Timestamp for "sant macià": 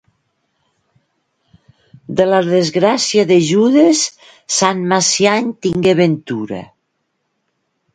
4.59-5.39